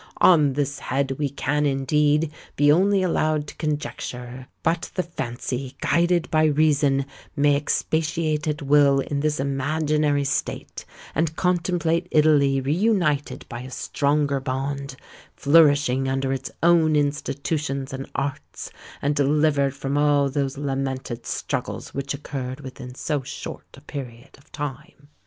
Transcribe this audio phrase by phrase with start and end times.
[0.17, 6.27] On this head we can, indeed, be only allowed to conjecture; but the fancy, guided
[6.31, 13.45] by reason, may expatiate at will in this imaginary state, and contemplate Italy re united
[13.47, 14.95] by a stronger bond,
[15.35, 18.71] flourishing under its own institutions and arts,
[19.03, 24.51] and delivered from all those lamented struggles which occurred within so short a period of
[24.51, 25.09] time."